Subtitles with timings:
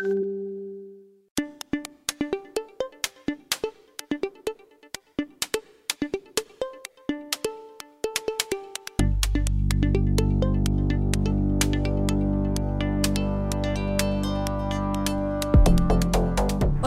[0.00, 0.41] Thank you.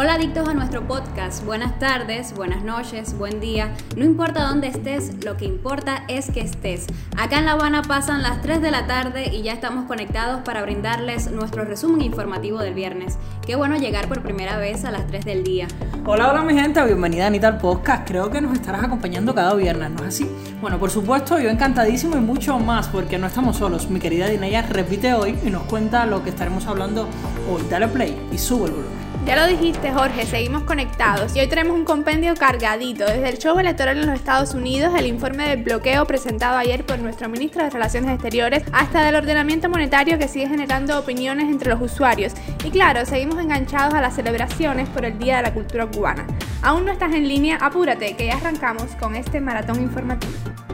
[0.06, 5.26] Hola adictos a nuestro podcast, buenas tardes, buenas noches, buen día, no importa dónde estés,
[5.26, 6.86] lo que importa es que estés.
[7.18, 10.62] Acá en La Habana pasan las 3 de la tarde y ya estamos conectados para
[10.62, 13.18] brindarles nuestro resumen informativo del viernes.
[13.48, 15.68] Qué bueno llegar por primera vez a las 3 del día.
[16.06, 18.08] Hola, hola mi gente, bienvenida Anita al podcast.
[18.08, 20.30] Creo que nos estarás acompañando cada viernes, ¿no es así?
[20.62, 23.90] Bueno, por supuesto, yo encantadísimo y mucho más porque no estamos solos.
[23.90, 27.08] Mi querida Dinaya repite hoy y nos cuenta lo que estaremos hablando
[27.52, 27.64] hoy.
[27.72, 29.15] Dale play y sube el volumen.
[29.26, 33.06] Ya lo dijiste, Jorge, seguimos conectados y hoy tenemos un compendio cargadito.
[33.06, 37.00] Desde el show electoral en los Estados Unidos, el informe del bloqueo presentado ayer por
[37.00, 41.82] nuestro ministro de Relaciones Exteriores, hasta del ordenamiento monetario que sigue generando opiniones entre los
[41.82, 42.34] usuarios.
[42.64, 46.28] Y claro, seguimos enganchados a las celebraciones por el Día de la Cultura Cubana.
[46.62, 50.65] Aún no estás en línea, apúrate, que ya arrancamos con este maratón informativo.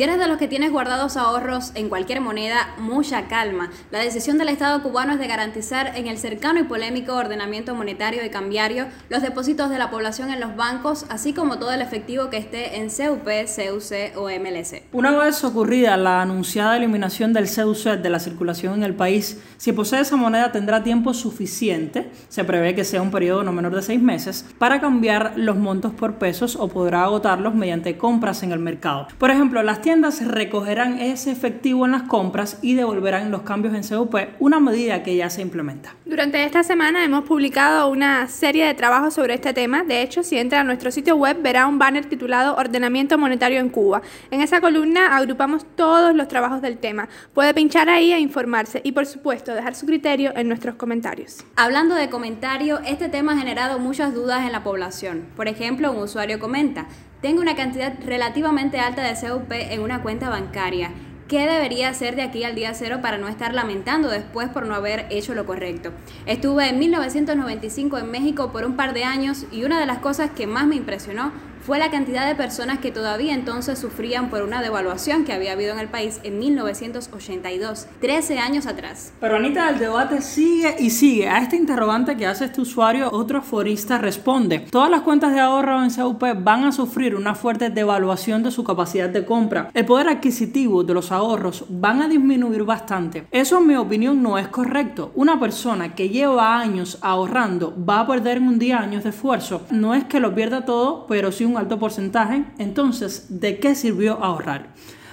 [0.00, 3.68] Si eres de los que tienes guardados ahorros en cualquier moneda, mucha calma.
[3.90, 8.24] La decisión del Estado cubano es de garantizar en el cercano y polémico ordenamiento monetario
[8.24, 12.30] y cambiario los depósitos de la población en los bancos, así como todo el efectivo
[12.30, 14.84] que esté en CUP, CUC o MLC.
[14.92, 19.72] Una vez ocurrida la anunciada eliminación del CUC de la circulación en el país, si
[19.72, 23.82] posee esa moneda tendrá tiempo suficiente, se prevé que sea un periodo no menor de
[23.82, 28.60] seis meses, para cambiar los montos por pesos o podrá agotarlos mediante compras en el
[28.60, 29.06] mercado.
[29.18, 29.89] Por ejemplo, las tiendas
[30.20, 35.16] recogerán ese efectivo en las compras y devolverán los cambios en CUP, una medida que
[35.16, 35.94] ya se implementa.
[36.04, 39.82] Durante esta semana hemos publicado una serie de trabajos sobre este tema.
[39.82, 43.68] De hecho, si entra a nuestro sitio web verá un banner titulado Ordenamiento Monetario en
[43.68, 44.02] Cuba.
[44.30, 47.08] En esa columna agrupamos todos los trabajos del tema.
[47.34, 51.44] Puede pinchar ahí e informarse y por supuesto dejar su criterio en nuestros comentarios.
[51.56, 55.24] Hablando de comentario, este tema ha generado muchas dudas en la población.
[55.36, 56.86] Por ejemplo, un usuario comenta,
[57.22, 60.90] tengo una cantidad relativamente alta de CUP en una cuenta bancaria.
[61.28, 64.74] ¿Qué debería hacer de aquí al día cero para no estar lamentando después por no
[64.74, 65.92] haber hecho lo correcto?
[66.26, 70.30] Estuve en 1995 en México por un par de años y una de las cosas
[70.30, 71.30] que más me impresionó
[71.66, 75.72] fue la cantidad de personas que todavía entonces sufrían por una devaluación que había habido
[75.72, 79.12] en el país en 1982, 13 años atrás.
[79.20, 81.28] Pero Anita, el debate sigue y sigue.
[81.28, 84.60] A este interrogante que hace este usuario, otro forista responde.
[84.70, 88.64] Todas las cuentas de ahorro en CUP van a sufrir una fuerte devaluación de su
[88.64, 89.70] capacidad de compra.
[89.74, 93.26] El poder adquisitivo de los ahorros van a disminuir bastante.
[93.30, 95.12] Eso en mi opinión no es correcto.
[95.14, 99.62] Una persona que lleva años ahorrando va a perder en un día años de esfuerzo.
[99.70, 104.22] No es que lo pierda todo, pero sí un alto porcentaje, entonces, ¿de qué sirvió
[104.22, 104.68] ahorrar?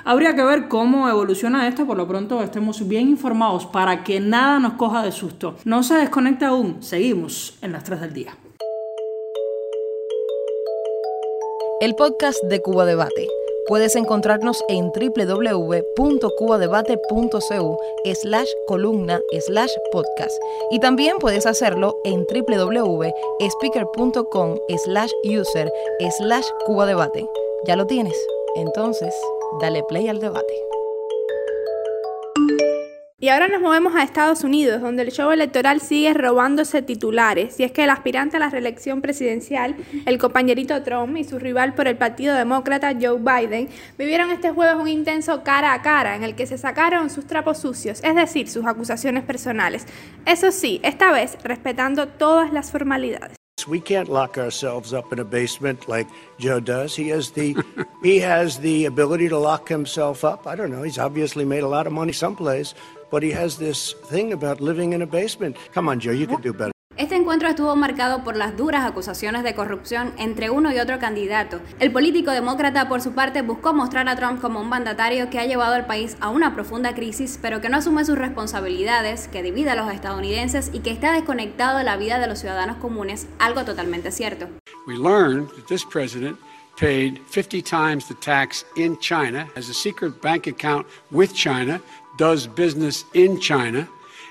[0.05, 4.57] Habría que ver cómo evoluciona esto, por lo pronto estemos bien informados para que nada
[4.59, 5.55] nos coja de susto.
[5.65, 8.37] No se desconecte aún, seguimos en las 3 del día.
[11.81, 13.27] El podcast de Cuba Debate.
[13.67, 17.78] Puedes encontrarnos en www.cubadebate.cu
[18.13, 20.35] slash columna slash podcast
[20.72, 25.72] y también puedes hacerlo en www.speaker.com slash user
[26.17, 27.28] slash cubadebate.
[27.66, 28.16] ¿Ya lo tienes?
[28.55, 29.13] Entonces,
[29.59, 30.53] dale play al debate.
[33.27, 37.59] Y ahora nos movemos a Estados Unidos, donde el show electoral sigue robándose titulares.
[37.59, 41.75] Y es que el aspirante a la reelección presidencial, el compañerito Trump y su rival
[41.75, 43.67] por el Partido Demócrata, Joe Biden,
[43.97, 47.57] vivieron este jueves un intenso cara a cara en el que se sacaron sus trapos
[47.57, 49.85] sucios, es decir, sus acusaciones personales.
[50.25, 53.35] Eso sí, esta vez respetando todas las formalidades.
[53.67, 56.07] We can't lock ourselves up in a basement like
[56.39, 56.95] Joe does.
[56.95, 57.53] He has the
[58.03, 60.47] he has the ability to lock himself up.
[60.47, 60.83] I don't know.
[60.83, 62.73] He's obviously made a lot of money someplace,
[63.09, 65.56] but he has this thing about living in a basement.
[65.73, 66.72] Come on, Joe, you can do better.
[66.97, 71.62] Este encuentro estuvo marcado por las duras acusaciones de corrupción entre uno y otro candidato.
[71.79, 75.46] El político demócrata, por su parte, buscó mostrar a Trump como un mandatario que ha
[75.46, 79.70] llevado al país a una profunda crisis, pero que no asume sus responsabilidades, que divide
[79.70, 83.64] a los estadounidenses y que está desconectado de la vida de los ciudadanos comunes, algo
[83.64, 84.47] totalmente cierto.
[84.87, 86.40] We learned that this president
[86.78, 91.79] paid 50 times the tax in China, has a secret bank account with China,
[92.17, 93.87] does business in China,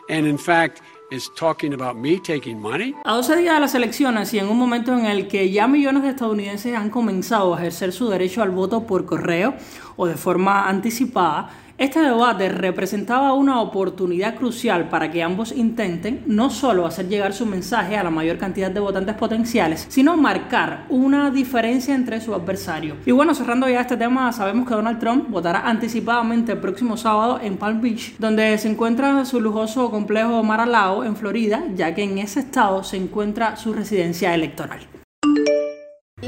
[0.09, 2.95] and in fact is talking about me taking money.
[3.05, 6.03] A 12 días de las elecciones y en un momento en el que ya millones
[6.03, 9.55] de estadounidenses han comenzado a ejercer su derecho al voto por correo
[9.97, 16.49] o de forma anticipada, Este debate representaba una oportunidad crucial para que ambos intenten no
[16.49, 21.31] solo hacer llegar su mensaje a la mayor cantidad de votantes potenciales, sino marcar una
[21.31, 22.97] diferencia entre su adversario.
[23.05, 27.41] Y bueno, cerrando ya este tema, sabemos que Donald Trump votará anticipadamente el próximo sábado
[27.43, 32.17] en Palm Beach, donde se encuentra su lujoso complejo Mar-a-Lago en Florida, ya que en
[32.17, 34.81] ese estado se encuentra su residencia electoral.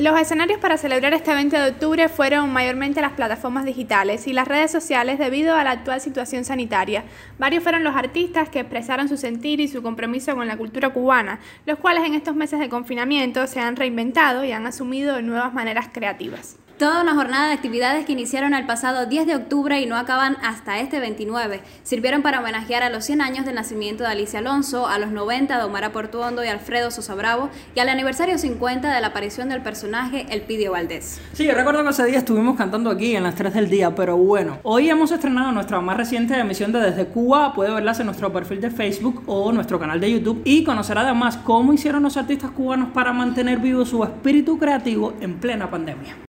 [0.00, 4.46] Los escenarios para celebrar este 20 de octubre fueron mayormente las plataformas digitales y las
[4.46, 7.02] redes sociales debido a la actual situación sanitaria.
[7.36, 11.40] Varios fueron los artistas que expresaron su sentir y su compromiso con la cultura cubana,
[11.66, 15.88] los cuales en estos meses de confinamiento se han reinventado y han asumido nuevas maneras
[15.92, 16.58] creativas.
[16.78, 20.36] Toda una jornada de actividades que iniciaron el pasado 10 de octubre y no acaban
[20.44, 24.86] hasta este 29 sirvieron para homenajear a los 100 años del nacimiento de Alicia Alonso,
[24.86, 29.00] a los 90 de Omar Portuondo y Alfredo Sosa Bravo y al aniversario 50 de
[29.00, 31.20] la aparición del personaje Elpidio Valdés.
[31.32, 34.16] Sí, yo recuerdo que ese día estuvimos cantando aquí en las 3 del día, pero
[34.16, 38.32] bueno, hoy hemos estrenado nuestra más reciente emisión de Desde Cuba, puede verlas en nuestro
[38.32, 42.52] perfil de Facebook o nuestro canal de YouTube y conocer además cómo hicieron los artistas
[42.52, 46.27] cubanos para mantener vivo su espíritu creativo en plena pandemia.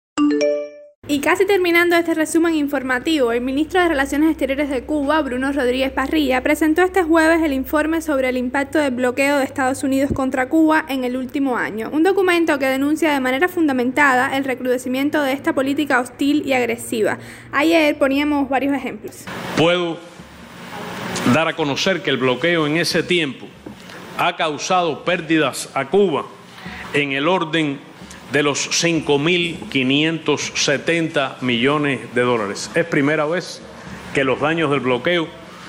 [1.14, 5.92] Y casi terminando este resumen informativo, el ministro de Relaciones Exteriores de Cuba, Bruno Rodríguez
[5.92, 10.48] Parrilla, presentó este jueves el informe sobre el impacto del bloqueo de Estados Unidos contra
[10.48, 15.34] Cuba en el último año, un documento que denuncia de manera fundamentada el recrudecimiento de
[15.34, 17.18] esta política hostil y agresiva.
[17.52, 19.24] Ayer poníamos varios ejemplos.
[19.56, 19.98] Puedo
[21.32, 23.46] dar a conocer que el bloqueo en ese tiempo
[24.18, 26.24] ha causado pérdidas a Cuba
[26.92, 27.78] en el orden
[28.34, 32.68] de los 5.570 millones de dólares.
[32.74, 33.62] Es primera vez
[34.12, 35.28] que los daños del bloqueo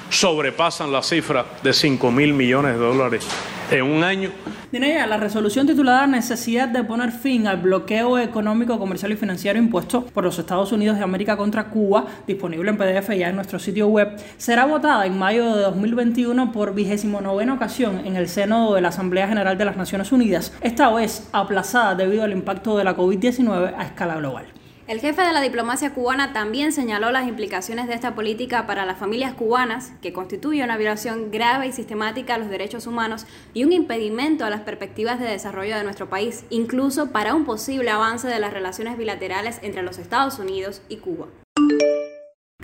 [0.09, 3.27] sobrepasan la cifra de 5.000 millones de dólares
[3.71, 4.29] en un año.
[4.71, 10.05] Dinea, la resolución titulada Necesidad de poner fin al bloqueo económico, comercial y financiero impuesto
[10.05, 13.87] por los Estados Unidos de América contra Cuba, disponible en PDF ya en nuestro sitio
[13.87, 18.81] web, será votada en mayo de 2021 por vigésimo novena ocasión en el seno de
[18.81, 22.95] la Asamblea General de las Naciones Unidas, esta vez aplazada debido al impacto de la
[22.95, 24.54] COVID-19 a escala global.
[24.87, 28.99] El jefe de la diplomacia cubana también señaló las implicaciones de esta política para las
[28.99, 33.73] familias cubanas, que constituye una violación grave y sistemática a los derechos humanos y un
[33.73, 38.39] impedimento a las perspectivas de desarrollo de nuestro país, incluso para un posible avance de
[38.39, 41.29] las relaciones bilaterales entre los Estados Unidos y Cuba.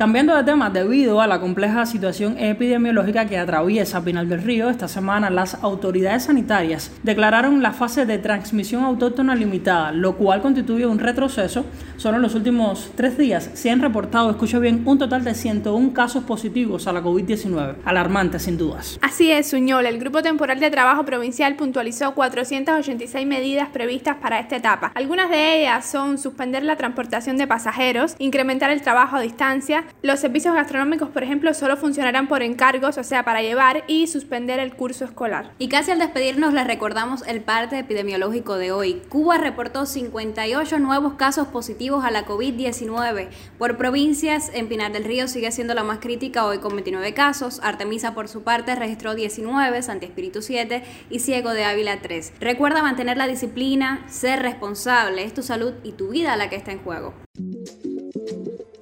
[0.01, 4.87] Cambiando de tema, debido a la compleja situación epidemiológica que atraviesa Pinal del Río, esta
[4.87, 10.97] semana las autoridades sanitarias declararon la fase de transmisión autóctona limitada, lo cual constituye un
[10.97, 11.67] retroceso.
[11.97, 15.93] Solo en los últimos tres días se han reportado, escucha bien, un total de 101
[15.93, 17.75] casos positivos a la COVID-19.
[17.85, 18.97] Alarmante, sin dudas.
[19.03, 19.85] Así es, Suñol.
[19.85, 24.91] El Grupo Temporal de Trabajo Provincial puntualizó 486 medidas previstas para esta etapa.
[24.95, 30.19] Algunas de ellas son suspender la transportación de pasajeros, incrementar el trabajo a distancia, los
[30.19, 34.73] servicios gastronómicos, por ejemplo, solo funcionarán por encargos, o sea, para llevar y suspender el
[34.75, 35.51] curso escolar.
[35.59, 39.01] Y casi al despedirnos les recordamos el parte epidemiológico de hoy.
[39.09, 43.29] Cuba reportó 58 nuevos casos positivos a la COVID-19.
[43.59, 47.59] Por provincias, en Pinar del Río sigue siendo la más crítica hoy con 29 casos.
[47.61, 52.33] Artemisa, por su parte, registró 19, Santi Espíritu 7 y Ciego de Ávila 3.
[52.39, 55.23] Recuerda mantener la disciplina, ser responsable.
[55.23, 57.13] Es tu salud y tu vida la que está en juego.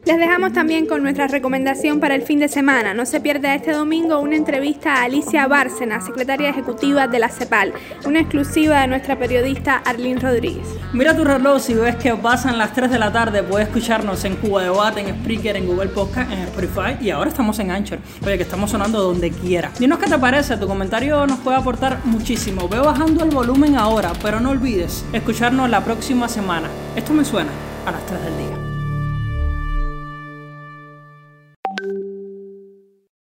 [0.09, 2.95] Les dejamos también con nuestra recomendación para el fin de semana.
[2.95, 7.73] No se pierda este domingo una entrevista a Alicia Bárcena, secretaria ejecutiva de la CEPAL,
[8.06, 10.67] una exclusiva de nuestra periodista Arlene Rodríguez.
[10.94, 14.35] Mira tu reloj si ves que pasan las 3 de la tarde, puedes escucharnos en
[14.38, 18.00] Cuba Debate, en Spreaker, en Google Podcast, en Spotify y ahora estamos en Anchor.
[18.25, 19.69] Oye, que estamos sonando donde quiera.
[19.77, 22.68] Dinos qué te parece, tu comentario nos puede aportar muchísimo.
[22.68, 26.68] Ve bajando el volumen ahora, pero no olvides escucharnos la próxima semana.
[26.95, 27.51] Esto me suena
[27.85, 28.69] a las 3 del día.